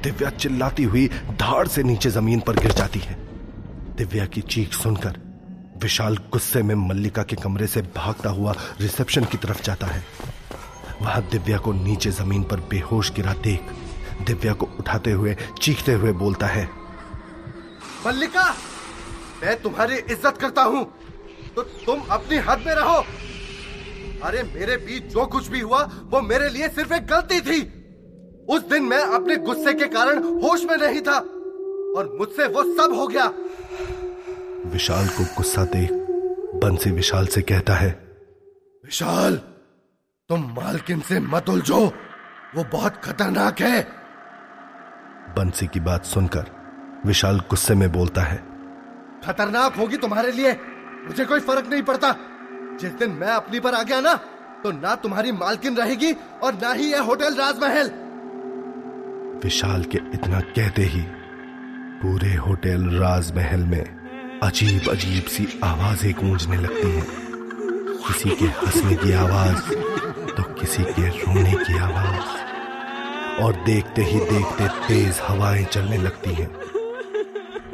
दिव्या 0.04 0.30
चिल्लाती 0.30 0.82
हुई 0.84 1.06
धाड़ 1.32 1.66
से 1.68 1.82
नीचे 1.82 2.10
ज़मीन 2.10 2.40
पर 2.40 2.56
गिर 2.56 2.72
जाती 2.72 2.98
है। 2.98 3.14
दिव्या 3.96 4.26
की 4.26 4.40
चीख 4.42 4.72
सुनकर 4.72 5.20
विशाल 5.82 6.16
गुस्से 6.32 6.62
में 6.62 6.74
मल्लिका 6.88 7.22
के 7.22 7.36
कमरे 7.36 7.66
से 7.66 7.82
भागता 7.96 8.30
हुआ 8.30 8.54
रिसेप्शन 8.80 9.24
की 9.24 9.38
तरफ़ 9.38 9.62
जाता 9.62 9.86
है। 9.86 10.04
वहाँ 11.02 11.22
दिव्या 11.32 11.58
को 11.58 11.72
नीचे 11.74 12.10
ज़मीन 12.12 12.42
पर 12.42 12.60
बेहोश 12.70 13.12
गिरा 13.12 13.32
देख 13.44 13.72
दिव्या 14.26 14.52
को 14.52 14.68
उठाते 14.78 15.12
हुए, 15.12 15.36
चीखते 15.62 15.92
हुए 15.92 16.12
बोलता 16.14 16.46
है, 16.46 16.68
मल्लिका! 18.06 18.54
मैं 19.42 19.60
तुम्हारी 19.62 19.96
इज़्ज़त 19.96 20.36
करता 20.40 20.62
हूँ। 20.64 20.84
तो 21.56 21.62
तुम 21.62 22.00
अपनी 22.12 22.36
हद 22.48 22.62
में 22.66 22.74
रहो। 22.74 23.04
अरे 24.24 24.42
मेरे 24.44 24.76
बीच 24.78 25.02
जो 25.12 25.26
कुछ 25.26 25.48
भी 25.48 25.60
हुआ 25.60 25.82
वो 26.10 26.20
मेरे 26.22 26.48
लिए 26.48 26.68
सिर्फ़ 26.70 26.92
एक 26.94 27.06
गलती 27.06 27.40
थी। 27.40 27.60
उस 28.48 28.62
दिन 28.62 28.82
मैं 28.84 29.00
अपने 29.14 29.36
गुस्से 29.44 29.72
के 29.74 29.86
कारण 29.88 30.22
होश 30.42 30.64
में 30.64 30.76
नहीं 30.76 31.00
था 31.00 31.16
और 31.96 32.16
मुझसे 32.18 32.46
वो 32.46 32.62
सब 32.76 32.94
हो 32.94 33.06
गया। 33.06 33.26
विशाल 34.72 35.08
को 35.08 35.24
गुस्सा 35.36 35.64
देख 35.66 35.90
बंसी 36.62 36.90
विशाल 36.90 37.26
से 37.26 37.42
कहता 37.42 37.74
है 37.74 37.90
विशाल 38.84 39.36
तुम 40.30 40.42
मालकिन 40.56 41.00
से 41.00 41.20
मत 41.22 41.48
उलझो। 41.48 41.84
वो 42.54 42.64
बहुत 42.72 42.96
खतरनाक 42.96 43.60
है। 43.60 43.80
बंसी 45.36 45.66
की 45.66 45.80
बात 45.80 46.04
सुनकर 46.04 46.50
विशाल 47.06 47.40
गुस्से 47.50 47.74
में 47.74 47.90
बोलता 47.92 48.22
है 48.22 48.38
खतरनाक 49.26 49.76
होगी 49.76 49.96
तुम्हारे 49.96 50.32
लिए। 50.32 50.52
मुझे 51.06 51.24
कोई 51.24 51.40
फ़र्क 51.40 51.66
नहीं 51.70 51.82
पड़ता। 51.82 52.14
जिस 52.80 52.92
दिन 52.92 53.10
मैं 53.10 53.28
अपनी 53.28 53.60
पर 53.60 53.74
आ 53.74 53.82
गया 53.82 54.00
ना 54.00 54.14
तो 54.64 54.70
ना 54.72 54.94
तुम्हारी 54.94 55.32
मालकिन 55.32 55.76
रहेगी 55.76 56.12
और 56.42 56.54
ना 56.54 56.72
ही 56.72 56.90
यह 56.92 57.00
होटल 57.00 57.34
राजमहल। 57.34 57.90
विशाल 59.44 59.82
के 59.84 59.98
इतना 60.14 60.40
कहते 60.40 60.82
ही, 60.84 61.00
पूरे 62.02 62.34
होटल 62.36 62.88
राजमहल 62.94 63.64
में 63.64 64.40
अजीब 64.42 64.90
अजीब 64.90 65.24
सी 65.24 65.48
आवाज़ें 65.64 66.12
गूंजने 66.12 66.56
लगती 66.56 66.90
हैं। 66.90 67.06
किसी 68.06 68.30
के 68.30 68.46
हंसने 68.56 68.94
की 68.96 69.12
आवाज़ 69.14 69.60
तो 70.32 70.42
किसी 70.54 70.82
के 70.90 71.08
रोने 71.10 71.52
की 71.64 71.78
आवाज़। 71.78 73.42
और 73.44 73.62
देखते 73.64 74.02
ही 74.02 74.20
देखते 74.20 74.68
तेज 74.88 75.20
हवाएँ 75.22 75.64
चलने 75.64 75.96
लगती 75.98 76.34
हैं। 76.34 76.50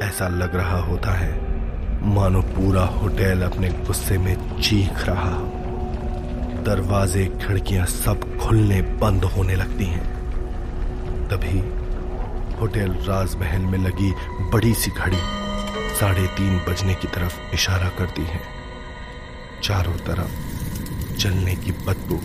ऐसा 0.03 0.29
लग 0.29 0.57
रहा 0.57 0.79
होता 0.79 1.11
है, 1.11 1.33
मानो 2.15 2.43
पूरा 2.43 2.83
होटल 2.83 3.43
अपने 3.43 3.69
गुस्से 3.69 4.19
में 4.19 4.61
चीख 4.61 5.05
रहा 5.05 5.35
हो। 5.35 5.47
दरवाजे, 6.67 7.39
खिड़कियाँ 7.47 7.87
सब 7.87 8.39
खुलने 8.39 8.83
बंद 8.83 9.25
होने 9.25 9.55
लगती 9.55 9.85
हैं। 9.85 10.07
तभी 11.29 11.59
होटल 12.57 12.93
राजमहल 12.93 13.61
में 13.61 13.79
लगी 13.79 14.13
बड़ी 14.53 14.75
सी 14.75 14.91
घड़ी 14.91 15.19
साढ़े 16.01 16.27
तीन 16.27 16.59
बजने 16.59 16.95
की 16.95 17.09
तरफ़ 17.09 17.55
इशारा 17.55 17.89
करती 17.89 18.23
है। 18.23 18.41
चारों 19.63 19.93
तरफ़ 19.93 21.17
जलने 21.17 21.55
की 21.55 21.73
बदबू 21.73 22.21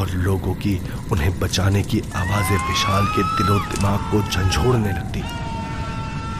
और 0.00 0.10
लोगों 0.10 0.54
की, 0.54 0.80
उन्हें 1.12 1.40
बचाने 1.40 1.82
की 1.82 2.00
आवाज़ें 2.16 2.68
विशाल 2.68 3.06
के 3.06 3.22
दिलो 3.22 3.58
दिमाग 3.58 4.00
को 4.00 4.22
झंझोड़ने 4.30 4.88
लगती। 4.88 5.22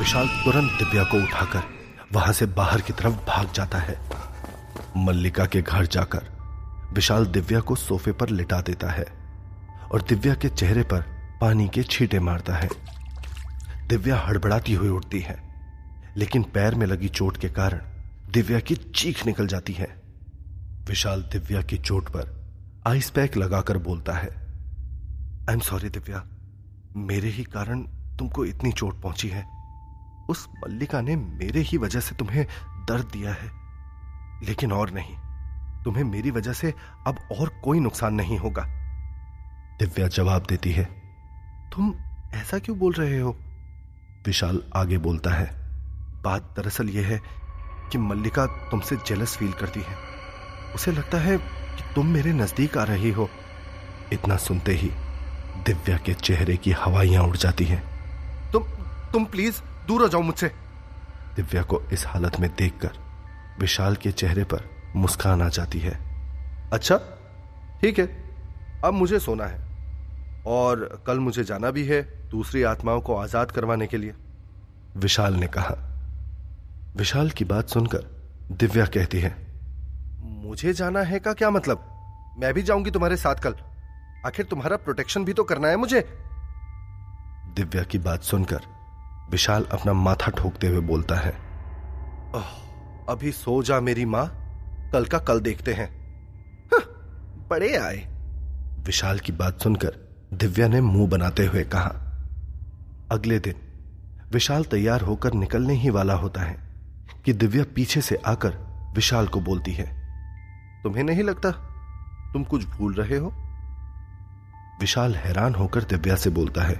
विशाल 0.00 0.28
तुरंत 0.44 0.70
दिव्या 0.72 1.02
को 1.04 1.16
उठाकर 1.16 1.62
वहाँ 2.12 2.32
से 2.32 2.46
बाहर 2.48 2.80
की 2.80 2.92
तरफ़ 2.92 3.14
भाग 3.26 3.52
जाता 3.54 3.78
है। 3.78 3.96
मल्लिका 4.96 5.44
के 5.46 5.60
घर 5.62 5.86
जाकर 5.86 6.30
विशाल 6.94 7.26
दिव्या 7.26 7.60
को 7.60 7.74
सोफे 7.76 8.12
पर 8.12 8.28
लिटा 8.28 8.60
देता 8.60 8.90
है 8.90 9.04
और 9.92 10.02
दिव्या 10.02 10.34
के 10.34 10.48
चेहरे 10.48 10.82
पर 10.82 11.04
पानी 11.40 11.68
के 11.68 11.82
छींटे 11.82 12.20
मारता 12.20 12.56
है। 12.56 12.68
दिव्या 13.88 14.18
हड़बड़ाती 14.18 14.74
हुई 14.74 14.88
उठती 14.88 15.20
है, 15.20 15.38
लेकिन 16.16 16.42
पैर 16.54 16.74
में 16.74 16.86
लगी 16.86 17.08
चोट 17.10 17.36
के 17.36 17.48
कारण 17.50 17.80
दिव्या 18.32 18.60
की 18.60 18.76
चीख 18.76 19.24
निकल 19.26 19.46
जाती 19.46 19.72
है। 19.72 19.92
विशाल 20.88 21.28
दिव्या 21.32 21.62
की 21.62 21.78
चोट 21.78 22.08
पर 22.08 22.34
आइस 22.86 23.10
पैक 23.10 23.36
लगाकर 23.36 23.78
बोलता 23.80 24.12
है 24.12 24.28
आई 24.28 25.54
एम 25.54 25.60
सॉरी 25.60 25.88
दिव्या, 25.90 26.26
मेरे 26.96 27.28
ही 27.28 27.44
कारण 27.44 27.86
तुमको 28.18 28.44
इतनी 28.46 28.72
चोट 28.72 29.00
पहुँची 29.02 29.28
है। 29.28 29.59
उस 30.30 30.48
मल्लिका 30.56 31.00
ने 31.00 31.16
मेरे 31.16 31.60
ही 31.60 31.78
वजह 31.78 32.00
से 32.00 32.14
तुम्हें 32.14 32.44
दर्द 32.88 33.04
दिया 33.04 33.32
है। 33.32 33.50
लेकिन 34.44 34.72
और 34.72 34.90
नहीं, 34.90 35.14
तुम्हें 35.84 36.04
मेरी 36.04 36.30
वजह 36.30 36.52
से 36.52 36.72
अब 37.06 37.18
और 37.32 37.48
कोई 37.64 37.80
नुकसान 37.80 38.14
नहीं 38.14 38.38
होगा। 38.38 38.64
दिव्या 39.78 40.08
जवाब 40.08 40.46
देती 40.48 40.72
है, 40.72 40.84
तुम 41.74 41.94
ऐसा 42.34 42.58
क्यों 42.58 42.78
बोल 42.78 42.92
रहे 42.92 43.18
हो? 43.18 43.36
विशाल 44.26 44.62
आगे 44.76 44.98
बोलता 44.98 45.30
है, 45.30 45.46
बात 46.22 46.54
दरअसल 46.56 46.88
यह 46.88 47.06
है 47.06 47.20
कि 47.92 47.98
मल्लिका 47.98 48.46
तुमसे 48.70 48.96
जेलस 48.96 49.36
फील 49.36 49.52
करती 49.52 49.80
है। 49.80 49.94
उसे 50.74 50.92
लगता 50.92 51.18
है 51.18 51.36
कि 51.38 51.94
तुम 51.94 52.06
मेरे 52.06 52.32
नज़दीक 52.32 52.76
आ 52.78 52.84
रही 52.84 53.10
हो। 53.10 53.28
इतना 54.12 54.36
सुनते 54.38 54.72
ही 54.72 54.90
दिव्या 55.66 55.96
के 55.96 56.14
चेहरे 56.14 56.56
की 56.56 56.72
हवाइयाँ 56.72 57.22
उड़ 57.22 57.36
जाती 57.36 57.64
हैं, 57.64 57.82
तुम 58.52 58.62
तुम 59.12 59.24
प्लीज़ 59.24 59.60
दूर 59.86 60.02
हो 60.02 60.08
जाओ 60.08 60.20
मुझसे। 60.22 60.48
दिव्या 61.36 61.62
को 61.62 61.80
इस 61.92 62.06
हालत 62.06 62.38
में 62.40 62.48
देखकर 62.50 62.98
विशाल 63.60 63.96
के 63.96 64.12
चेहरे 64.12 64.44
पर 64.44 64.68
मुस्कान 64.96 65.42
आ 65.42 65.48
जाती 65.48 65.78
है। 65.78 65.98
अच्छा 66.72 66.96
ठीक 67.80 67.98
है 67.98 68.06
अब 68.84 68.94
मुझे 68.94 69.18
सोना 69.18 69.44
है। 69.44 69.58
और 70.46 71.02
कल 71.06 71.18
मुझे 71.18 71.44
जाना 71.44 71.70
भी 71.70 71.84
है 71.84 72.00
दूसरी 72.30 72.62
आत्माओं 72.62 73.00
को 73.00 73.16
आज़ाद 73.16 73.50
करवाने 73.50 73.86
के 73.86 73.96
लिए। 73.96 74.14
विशाल 74.96 75.34
ने 75.34 75.46
कहा। 75.46 75.74
विशाल 76.96 77.30
की 77.30 77.44
बात 77.44 77.68
सुनकर 77.68 78.06
दिव्या 78.52 78.86
कहती 78.86 79.20
है 79.20 79.34
मुझे 80.22 80.72
जाना 80.72 81.00
है 81.00 81.18
का 81.18 81.32
क्या 81.32 81.50
मतलब? 81.50 81.86
मैं 82.38 82.52
भी 82.54 82.62
जाऊँगी 82.62 82.90
तुम्हारे 82.90 83.16
साथ 83.16 83.42
कल। 83.42 83.54
आखिर 84.26 84.46
तुम्हारा 84.46 84.76
प्रोटेक्शन 84.76 85.24
भी 85.24 85.32
तो 85.32 85.44
करना 85.44 85.68
है 85.68 85.76
मुझे। 85.76 86.00
दिव्या 87.56 87.82
की 87.82 87.98
बात 87.98 88.22
सुनकर 88.22 88.66
विशाल 89.30 89.64
अपना 89.64 89.92
माथा 89.92 90.30
ठोकते 90.30 90.66
हुए 90.66 90.80
बोलता 90.80 91.14
है। 91.14 91.30
ओह, 92.34 92.48
अभी 93.08 93.32
सो 93.32 93.62
जा 93.62 93.80
मेरी 93.80 94.04
माँ 94.04 94.26
कल 94.92 95.04
का 95.04 95.18
कल 95.18 95.40
देखते 95.40 95.72
हैं। 95.74 95.88
बड़े 97.50 97.76
आए। 97.76 97.96
विशाल 98.86 99.18
की 99.18 99.32
बात 99.32 99.60
सुनकर 99.60 99.96
दिव्या 100.34 100.68
ने 100.68 100.80
मुँह 100.80 101.08
बनाते 101.08 101.46
हुए 101.46 101.64
कहा 101.64 101.88
अगले 103.12 103.38
दिन 103.38 103.54
विशाल 104.32 104.64
तैयार 104.64 105.00
होकर 105.00 105.32
निकलने 105.32 105.74
ही 105.74 105.90
वाला 105.90 106.14
होता 106.14 106.40
है 106.40 106.58
कि 107.24 107.32
दिव्या 107.32 107.64
पीछे 107.74 108.00
से 108.00 108.16
आकर 108.26 108.56
विशाल 108.96 109.26
को 109.26 109.40
बोलती 109.40 109.72
है। 109.72 109.86
तुम्हें 110.82 111.04
नहीं 111.04 111.22
लगता 111.22 111.50
तुम 112.32 112.44
कुछ 112.44 112.64
भूल 112.66 112.94
रहे 112.94 113.16
हो? 113.16 113.32
विशाल 114.80 115.14
हैरान 115.14 115.54
होकर 115.54 115.84
दिव्या 115.84 116.16
से 116.16 116.30
बोलता 116.30 116.62
है 116.62 116.74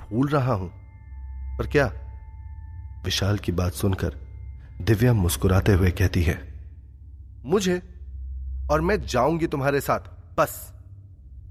भूल 0.00 0.28
रहा 0.28 0.54
हूँ। 0.54 0.81
पर 1.62 1.68
क्या? 1.68 1.92
विशाल 3.04 3.38
की 3.38 3.52
बात 3.52 3.72
सुनकर 3.72 4.14
दिव्या 4.82 5.12
मुस्कुराते 5.12 5.72
हुए 5.72 5.90
कहती 5.90 6.22
है, 6.22 6.38
मुझे 7.44 7.82
और 8.70 8.80
मैं 8.80 9.00
जाऊँगी 9.06 9.46
तुम्हारे 9.46 9.80
साथ, 9.80 10.00
बस। 10.38 10.72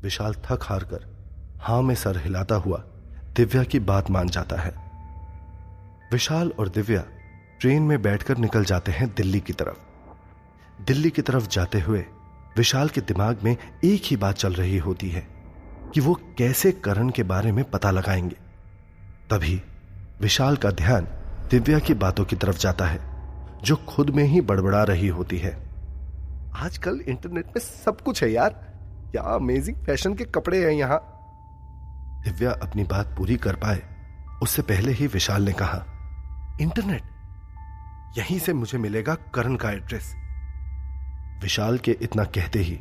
विशाल 0.03 0.33
थक 0.33 0.59
हार 0.63 0.83
कर 0.83 1.05
हाँ 1.61 1.81
में 1.81 1.95
सर 1.95 2.17
हिलाता 2.17 2.55
हुआ 2.55 2.77
दिव्या 3.35 3.63
की 3.63 3.79
बात 3.79 4.09
मान 4.09 4.29
जाता 4.29 4.55
है। 4.61 4.73
विशाल 6.11 6.53
और 6.59 6.69
दिव्या 6.69 7.03
ट्रेन 7.61 7.83
में 7.83 8.01
बैठकर 8.01 8.37
निकल 8.37 8.65
जाते 8.65 8.91
हैं 8.91 9.13
दिल्ली 9.15 9.39
की 9.39 9.53
तरफ़। 9.53 9.77
दिल्ली 10.83 11.09
की 11.09 11.21
तरफ़ 11.21 11.47
जाते 11.47 11.81
हुए 11.81 12.05
विशाल 12.57 12.89
के 12.89 13.01
दिमाग 13.01 13.39
में 13.43 13.57
एक 13.85 14.01
ही 14.05 14.17
बात 14.17 14.35
चल 14.35 14.53
रही 14.53 14.77
होती 14.77 15.09
है 15.09 15.27
कि 15.93 15.99
वो 15.99 16.13
कैसे 16.37 16.71
करण 16.71 17.09
के 17.09 17.23
बारे 17.23 17.51
में 17.51 17.63
पता 17.65 17.91
लगाएँगे। 17.91 18.51
तभी 19.29 19.61
विशाल 20.21 20.57
का 20.57 20.71
ध्यान 20.71 21.07
दिव्या 21.51 21.79
की 21.79 21.93
बातों 21.93 22.25
की 22.25 22.35
तरफ़ 22.35 22.57
जाता 22.57 22.85
है, 22.85 22.99
जो 23.63 23.75
खुद 23.75 24.09
में 24.09 24.23
ही 24.23 24.41
बड़बड़ा 24.41 24.83
रही 24.83 25.07
होती 25.07 25.37
है। 25.37 25.69
आजकल 26.55 26.99
इंटरनेट 27.07 27.45
में 27.45 27.59
सब 27.59 28.01
कुछ 28.01 28.23
है 28.23 28.31
यार। 28.31 28.49
क्या 29.11 29.21
अमेजिंग 29.21 29.77
फ़ैशन 29.77 30.15
के 30.15 30.23
कपड़े 30.23 30.65
हैं 30.65 30.71
यहाँ। 30.71 30.99
दिव्या 32.23 32.51
अपनी 32.51 32.83
बात 32.83 33.15
पूरी 33.17 33.37
कर 33.37 33.55
पाए, 33.55 33.81
उससे 34.43 34.61
पहले 34.61 34.91
ही 34.91 35.07
विशाल 35.07 35.43
ने 35.43 35.53
कहा, 35.53 35.85
इंटरनेट? 36.61 37.03
यहीं 38.17 38.39
से 38.39 38.53
मुझे 38.53 38.77
मिलेगा 38.77 39.15
करण 39.15 39.55
का 39.55 39.71
एड्रेस 39.71 40.15
विशाल 41.41 41.77
के 41.77 41.97
इतना 42.01 42.23
कहते 42.23 42.59
ही 42.59 42.79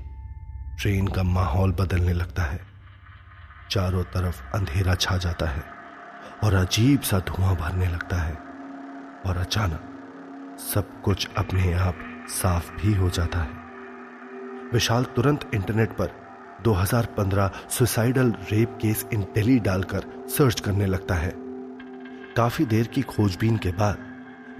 ट्रेन 0.80 1.06
का 1.06 1.23
माहौल 1.23 1.73
बदलने 1.73 2.12
लगता 2.12 2.42
है। 2.42 2.61
चारों 3.70 4.02
तरफ़ 4.02 4.42
अंधेरा 4.54 4.94
छा 4.94 5.16
जाता 5.16 5.47
है। 5.47 5.79
और 6.44 6.54
अजीब 6.54 7.00
सा 7.00 7.18
धुआँ 7.18 7.56
भरने 7.56 7.86
लगता 7.86 8.16
है। 8.16 8.38
और 9.26 9.36
अचानक 9.36 9.86
सब 10.74 11.02
कुछ 11.02 11.28
अपने 11.38 11.72
आप 11.72 12.26
साफ़ 12.28 12.72
भी 12.72 12.94
हो 12.94 13.10
जाता 13.10 13.38
है। 13.38 13.50
विशाल 14.72 15.04
तुरंत 15.04 15.50
इंटरनेट 15.54 15.92
पर 15.92 16.10
2015 16.64 17.50
suicidal 17.70 18.30
rape 18.30 18.78
case 18.82 19.06
in 19.12 19.20
Delhi 19.20 19.58
डालकर 19.58 20.28
सर्च 20.28 20.60
करने 20.60 20.86
लगता 20.86 21.14
है। 21.14 21.32
काफ़ी 22.36 22.66
देर 22.66 22.86
की 22.86 23.02
खोजबीन 23.02 23.56
के 23.56 23.70
बाद 23.70 23.98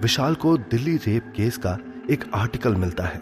विशाल 0.01 0.35
को 0.35 0.57
दिल्ली 0.57 0.97
रेप 0.97 1.33
केस 1.35 1.57
का 1.57 1.77
एक 2.09 2.31
आर्टिकल 2.35 2.75
मिलता 2.75 3.03
है। 3.03 3.21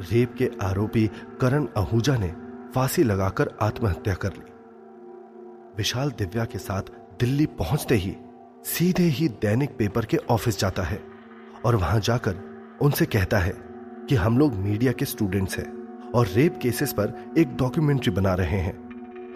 रेप 0.00 0.34
के 0.38 0.50
आरोपी 0.62 1.10
करण 1.40 1.68
आहूजा 1.78 2.16
ने 2.16 2.34
फांसी 2.74 3.02
लगाकर 3.02 3.50
आत्महत्या 3.62 4.14
कर 4.14 4.28
ली। 4.28 4.52
विशाल 5.76 6.10
दिव्या 6.10 6.44
के 6.44 6.58
साथ 6.58 6.82
दिल्ली 7.20 7.46
पहुँचते 7.46 7.94
ही 7.94 8.16
सीधे 8.64 9.02
ही 9.02 9.28
दैनिक 9.28 9.76
पेपर 9.76 10.04
के 10.04 10.16
ऑफ़िस 10.16 10.58
जाता 10.58 10.82
है 10.82 11.02
और 11.64 11.76
वहाँ 11.76 12.00
जाकर 12.00 12.36
उनसे 12.82 13.06
कहता 13.06 13.38
है 13.38 13.52
कि 14.08 14.14
हम 14.14 14.38
लोग 14.38 14.54
मीडिया 14.54 14.92
के 14.92 15.04
स्टूडेंट्स 15.04 15.58
हैं 15.58 15.66
और 16.10 16.26
रेप 16.26 16.58
केसेस 16.62 16.92
पर 16.92 17.34
एक 17.38 17.56
डॉक्यूमेंट्री 17.56 18.12
बना 18.12 18.34
रहे 18.34 18.58
हैं। 18.58 18.74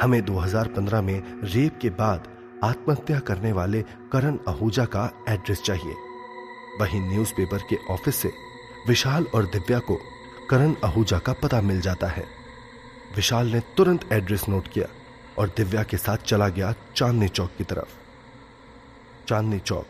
हमें 0.03 0.23
2015 0.23 1.03
में 1.03 1.23
रेप 1.43 1.79
के 1.83 1.91
बाद 1.91 2.29
आत्महत्या 2.65 3.19
करने 3.19 3.53
वाले 3.53 3.83
करण 3.83 4.39
आहूजा 4.49 4.85
का 4.85 5.25
एड्रेस 5.29 5.63
चाहिए। 5.63 5.95
वहीं 6.81 7.01
न्यूज़पेपर 7.01 7.59
के 7.59 7.77
ऑफ़िस 7.91 8.17
से 8.17 8.31
विशाल 8.89 9.27
और 9.35 9.45
दिव्या 9.45 9.79
को 9.79 9.99
करण 10.51 10.75
आहूजा 10.85 11.19
का 11.19 11.33
पता 11.33 11.61
मिल 11.61 11.81
जाता 11.81 12.07
है। 12.07 12.25
विशाल 13.17 13.47
ने 13.47 13.61
तुरंत 13.61 14.13
एड्रेस 14.13 14.49
नोट 14.49 14.69
किया। 14.69 14.87
और 15.41 15.49
दिव्या 15.49 15.83
के 15.83 15.97
साथ 15.97 16.17
चला 16.17 16.49
गया 16.49 16.75
चांदनी 16.97 17.29
चौक 17.29 17.51
की 17.59 17.65
तरफ़। 17.65 17.99
चांदनी 19.29 19.59
चौक, 19.59 19.87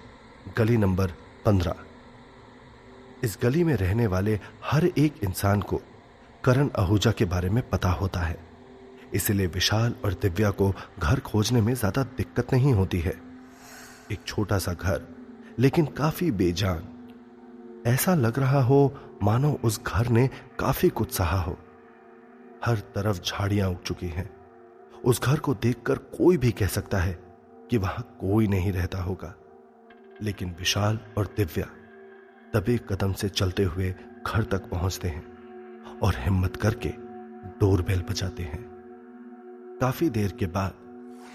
गली 0.59 0.77
नंबर 0.77 1.13
पंद्रह। 1.45 1.75
इस 3.25 3.39
गली 3.43 3.65
में 3.65 3.75
रहने 3.75 4.07
वाले 4.07 4.39
हर 4.65 4.87
एक 4.87 5.15
इंसान 5.25 5.61
को 5.61 5.81
करण 6.45 6.71
आहूजा 6.79 7.13
के 7.13 7.25
बारे 7.25 7.51
में 7.51 7.69
पता 7.69 7.91
होता 7.91 8.21
है। 8.21 8.39
इसलिए 9.15 9.47
विशाल 9.47 9.95
और 10.05 10.13
दिव्या 10.13 10.51
को 10.51 10.73
घर 10.99 11.21
खोजने 11.21 11.61
में 11.61 11.75
ज़्यादा 11.75 12.03
दिक्कत 12.03 12.53
नहीं 12.53 12.73
होती 12.73 13.01
है। 13.01 13.15
एक 14.13 14.25
छोटा 14.27 14.59
सा 14.59 14.73
घर, 14.73 15.07
लेकिन 15.59 15.87
काफ़ी 15.87 16.31
बेजान। 16.31 16.83
ऐसा 17.87 18.15
लग 18.15 18.39
रहा 18.39 18.63
हो, 18.63 18.95
मानो 19.23 19.59
उस 19.65 19.81
घर 19.87 20.09
ने 20.09 20.29
काफ़ी 20.59 20.89
कुछ 20.89 21.13
सहा 21.13 21.41
हो। 21.41 21.59
हर 22.65 22.79
तरफ़ 22.95 23.21
झाड़ियाँ 23.23 23.71
उग 23.71 23.83
चुकी 23.83 24.09
हैं। 24.09 24.40
उस 25.05 25.21
घर 25.23 25.39
को 25.39 25.55
देखकर 25.55 25.99
कोई 25.99 26.37
भी 26.37 26.51
कह 26.53 26.67
सकता 26.67 26.99
है 26.99 27.13
कि 27.71 27.79
वहाँ 27.79 28.17
कोई 28.21 28.47
नहीं 28.47 28.73
रहता 28.73 29.03
होगा। 29.03 29.35
लेकिन 30.23 30.55
विशाल 30.59 30.99
और 31.19 31.27
दिव्या 31.27 31.67
दबे 32.55 32.77
कदम 32.89 33.13
से 33.13 33.29
चलते 33.29 33.63
हुए 33.63 33.95
घर 34.27 34.43
तक 34.43 34.69
पहुँचते 34.71 35.09
हैं 35.09 35.99
और 36.03 36.15
हिम्मत 36.17 36.57
करके 36.57 36.89
डोरबेल 37.61 38.03
बजाते 38.03 38.43
हैं। 38.43 38.63
काफ़ी 39.81 40.11
देर 40.11 40.33
के 40.33 40.47
बाद 40.47 40.75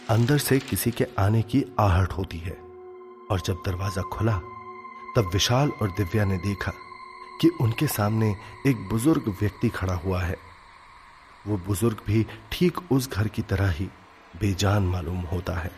अंदर 0.09 0.37
से 0.37 0.59
किसी 0.59 0.91
के 0.91 1.07
आने 1.19 1.41
की 1.41 1.65
आहट 1.79 2.11
होती 2.11 2.37
है 2.37 2.57
और 3.31 3.41
जब 3.45 3.61
दरवाज़ा 3.65 4.01
खुला, 4.01 4.37
तब 5.15 5.29
विशाल 5.33 5.69
और 5.81 5.89
दिव्या 5.89 6.25
ने 6.25 6.37
देखा 6.37 6.71
कि 7.41 7.49
उनके 7.61 7.87
सामने 7.87 8.35
एक 8.67 8.89
बुज़ुर्ग 8.89 9.35
व्यक्ति 9.41 9.69
खड़ा 9.69 9.93
हुआ 9.93 10.21
है। 10.21 10.44
वो 11.47 11.57
बुज़ुर्ग 11.57 11.97
भी 12.07 12.25
ठीक 12.51 12.79
उस 12.91 13.09
घर 13.11 13.27
की 13.27 13.41
तरह 13.41 13.69
ही 13.69 13.85
बेजान 14.39 14.83
मालूम 14.83 15.19
होता 15.23 15.53
है। 15.53 15.71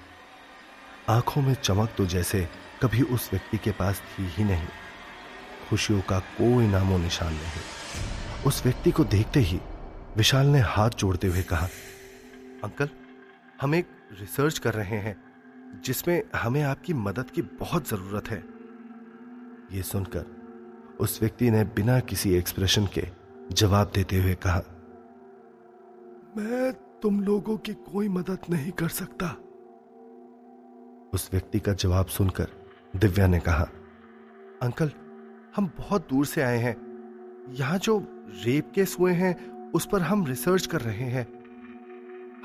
आँखों 1.09 1.41
में 1.41 1.53
चमक 1.53 1.93
तो 1.97 2.05
जैसे 2.05 2.47
कभी 2.81 3.01
उस 3.01 3.29
व्यक्ति 3.31 3.57
के 3.57 3.71
पास 3.71 4.01
थी 4.09 4.27
ही 4.27 4.43
नहीं। 4.43 4.67
खुशियों 5.69 6.01
का 6.01 6.19
कोई 6.19 6.67
नामो 6.67 6.97
निशान 6.97 7.33
नहीं। 7.33 8.43
उस 8.45 8.63
व्यक्ति 8.65 8.91
को 8.91 9.03
देखते 9.05 9.39
ही 9.39 9.59
विशाल 10.17 10.47
ने 10.47 10.59
हाथ 10.59 10.89
जोड़ते 10.89 11.27
हुए 11.27 11.41
कहा, 11.41 11.65
अंकल, 12.63 12.89
हम 13.61 13.75
एक 13.75 13.89
रिसर्च 14.19 14.57
कर 14.59 14.73
रहे 14.73 14.97
हैं, 14.97 15.15
जिसमें 15.85 16.21
हमें 16.35 16.61
आपकी 16.63 16.93
मदद 16.93 17.31
की 17.31 17.41
बहुत 17.41 17.89
ज़रूरत 17.89 18.29
है। 18.29 18.43
यह 19.71 19.81
सुनकर 19.81 20.25
उस 20.99 21.19
व्यक्ति 21.21 21.51
ने 21.51 21.63
बिना 21.75 21.99
किसी 21.99 22.33
एक्सप्रेशन 22.33 22.87
के 22.87 23.07
जवाब 23.51 23.91
देते 23.95 24.19
हुए 24.19 24.35
कहा 24.35 24.61
मैं 26.37 26.71
तुम 27.01 27.19
लोगों 27.21 27.57
की 27.57 27.73
कोई 27.73 28.07
मदद 28.09 28.39
नहीं 28.49 28.71
कर 28.71 28.87
सकता। 28.87 29.27
उस 31.13 31.29
व्यक्ति 31.31 31.59
का 31.59 31.73
जवाब 31.73 32.05
सुनकर 32.05 32.47
दिव्या 32.95 33.27
ने 33.27 33.39
कहा, 33.39 33.63
अंकल, 34.61 34.91
हम 35.55 35.69
बहुत 35.77 36.07
दूर 36.09 36.25
से 36.25 36.41
आए 36.41 36.57
हैं। 36.57 36.75
यहाँ 37.49 37.77
जो 37.77 37.97
रेप 38.45 38.71
केस 38.75 38.95
हुए 38.99 39.13
हैं, 39.13 39.71
उस 39.71 39.87
पर 39.91 40.01
हम 40.01 40.25
रिसर्च 40.25 40.65
कर 40.65 40.81
रहे 40.81 41.05
हैं। 41.05 41.25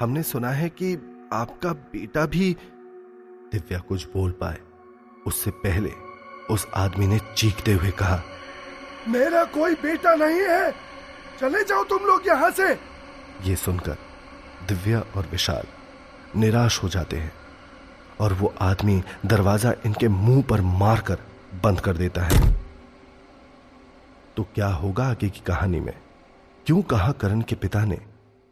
हमने 0.00 0.22
सुना 0.22 0.50
है 0.50 0.68
कि 0.68 0.94
आपका 1.32 1.72
बेटा 1.72 2.24
भी 2.26 2.56
दिव्या 3.52 3.78
कुछ 3.78 4.06
बोल 4.08 4.30
पाए। 4.30 4.58
उससे 5.26 5.50
पहले 5.50 5.90
उस 6.50 6.66
आदमी 6.74 7.06
ने 7.06 7.18
चीखते 7.36 7.72
हुए 7.72 7.90
कहा, 7.90 8.20
मेरा 9.08 9.44
कोई 9.44 9.74
बेटा 9.74 10.14
नहीं 10.14 10.40
है। 10.40 10.70
चले 11.40 11.62
जाओ 11.64 11.84
तुम 11.84 11.98
लोग 11.98 12.26
यहाँ 12.26 12.50
से। 12.50 12.91
ये 13.44 13.56
सुनकर 13.56 13.96
दिव्या 14.68 15.00
और 15.16 15.28
विशाल 15.30 15.62
निराश 16.36 16.82
हो 16.82 16.88
जाते 16.88 17.16
हैं 17.16 17.32
और 18.20 18.32
वो 18.32 18.54
आदमी 18.60 19.02
दरवाज़ा 19.26 19.72
इनके 19.86 20.08
मुँह 20.08 20.42
पर 20.42 20.60
मारकर 20.60 21.18
बंद 21.64 21.80
कर 21.80 21.96
देता 21.96 22.22
है। 22.22 22.52
तो 24.36 24.42
क्या 24.42 24.66
होगा 24.66 25.04
आगे 25.04 25.28
की 25.28 25.40
कहानी 25.40 25.80
में? 25.80 25.94
क्यों 26.66 26.82
कहा 26.82 27.12
करण 27.12 27.40
के 27.40 27.54
पिता 27.54 27.84
ने 27.84 27.98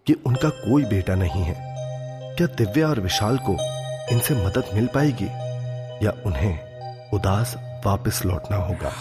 कि 0.06 0.12
उनका 0.12 0.48
कोई 0.48 0.84
बेटा 0.84 1.14
नहीं 1.14 1.42
है? 1.42 1.56
क्या 2.36 2.46
दिव्या 2.46 2.88
और 2.88 3.00
विशाल 3.00 3.38
को 3.38 3.56
इनसे 4.12 4.46
मदद 4.46 4.70
मिल 4.74 4.86
पाएगी 4.86 5.26
या 6.06 6.22
उन्हें 6.26 7.10
उदास 7.10 7.54
वापस 7.86 8.24
लौटना 8.24 8.56
होगा? 8.56 8.92